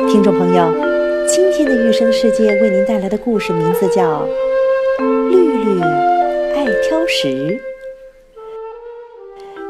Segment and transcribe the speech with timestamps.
[0.00, 0.74] 听众朋友，
[1.26, 4.26] 今天的育生世界为您带来的故事名字叫
[5.30, 5.80] 《绿绿
[6.54, 7.28] 爱挑食》。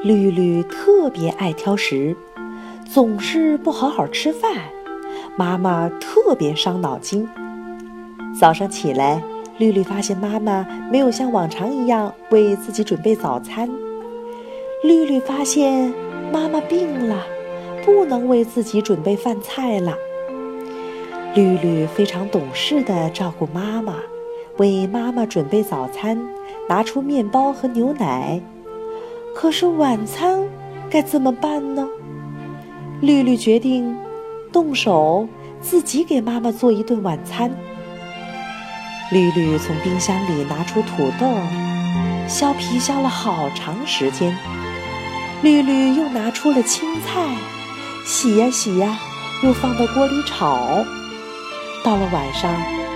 [0.02, 2.14] 绿绿特别爱挑食，
[2.92, 4.52] 总是不好好吃饭，
[5.36, 7.26] 妈妈特别伤脑筋。
[8.38, 9.22] 早上起来，
[9.58, 13.70] 绿绿发现妈妈没有像往常一样为自己准备早餐。
[14.82, 15.94] 绿绿发现
[16.32, 17.24] 妈妈病了，
[17.84, 19.96] 不能为自己准备饭菜了。
[21.36, 23.96] 绿绿非常懂事地照顾妈妈，
[24.56, 26.18] 为妈妈准备早餐，
[26.66, 28.40] 拿出面包和牛奶。
[29.34, 30.42] 可是晚餐
[30.88, 31.86] 该怎么办呢？
[33.02, 33.94] 绿绿决定
[34.50, 35.28] 动手
[35.60, 37.50] 自己给妈妈做一顿晚餐。
[39.12, 41.28] 绿绿从冰箱里拿出土豆，
[42.26, 44.34] 削皮削了好长时间。
[45.42, 47.36] 绿绿又拿出了青菜，
[48.06, 48.98] 洗呀洗呀，
[49.44, 50.82] 又放到锅里炒。
[51.86, 52.52] 到了晚上，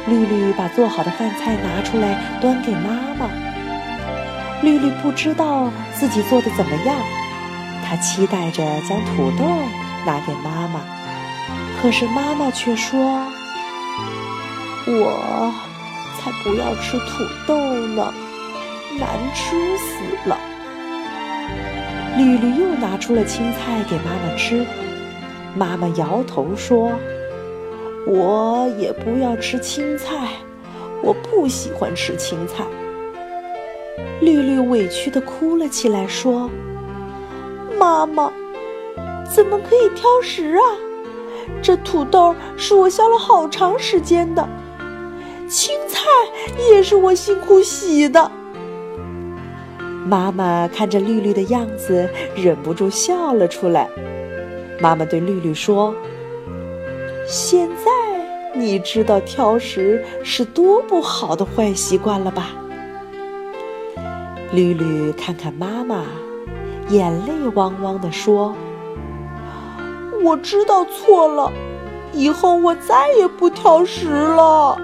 [0.09, 3.31] 绿绿把做好的饭菜拿出来端给妈妈。
[4.63, 6.97] 绿绿不知道自己做的怎么样，
[7.87, 9.45] 她期待着将土豆
[10.05, 10.81] 拿给妈妈，
[11.81, 13.01] 可是妈妈却说
[14.89, 15.55] ：“我
[16.19, 17.57] 才不要吃土豆
[17.95, 18.13] 呢，
[18.99, 20.37] 难吃死了。”
[22.19, 24.67] 绿绿又拿出了青菜给妈妈吃，
[25.55, 26.91] 妈妈摇头说。
[28.13, 30.31] 我也不要吃青菜，
[31.01, 32.65] 我不喜欢吃青菜。
[34.21, 36.51] 绿绿委屈地哭了起来，说
[37.79, 38.33] ：“妈妈，
[39.33, 40.65] 怎么可以挑食啊？
[41.63, 44.45] 这土豆是我削了好长时间的，
[45.49, 46.01] 青菜
[46.69, 48.29] 也是我辛苦洗的。”
[50.05, 53.89] 妈妈看着绿绿的样子，忍不住笑了出来。
[54.81, 55.95] 妈妈对绿绿说。
[57.33, 57.93] 现在
[58.61, 62.49] 你知道挑食是多不好的坏习惯了吧？
[64.53, 66.05] 绿绿看看妈妈，
[66.91, 68.55] 眼泪汪汪地说
[70.23, 71.51] ：“我知道错了，
[72.13, 74.77] 以后我再也不挑食了。”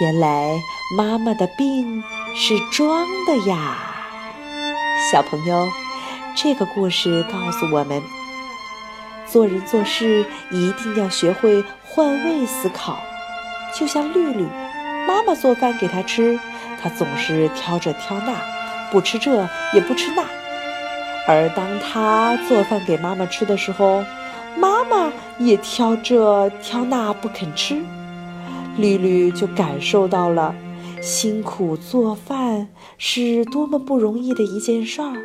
[0.00, 0.56] 原来
[0.96, 2.00] 妈妈的病
[2.36, 3.76] 是装的呀！
[5.10, 5.66] 小朋友，
[6.36, 8.00] 这个故事告诉我们。
[9.26, 12.98] 做人做事一定要学会换位思考，
[13.74, 14.46] 就像绿绿，
[15.08, 16.38] 妈妈做饭给她吃，
[16.80, 18.36] 她总是挑这挑那，
[18.92, 20.22] 不吃这也不吃那；
[21.26, 24.04] 而当她做饭给妈妈吃的时候，
[24.56, 27.82] 妈妈也挑这挑那不肯吃，
[28.76, 30.54] 绿绿就感受到了
[31.02, 32.68] 辛苦做饭
[32.98, 35.16] 是多么不容易的一件事儿，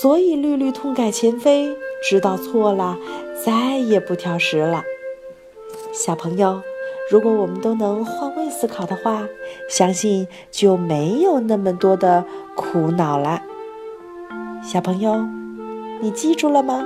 [0.00, 1.68] 所以绿绿痛改前非。
[2.08, 2.96] 知道错了，
[3.44, 4.84] 再也不挑食了。
[5.98, 6.60] 小朋友，
[7.10, 9.26] 如果我们都能换位思考的话，
[9.66, 12.22] 相信就没有那么多的
[12.54, 13.40] 苦恼了。
[14.62, 15.26] 小朋友，
[16.02, 16.84] 你记住了吗？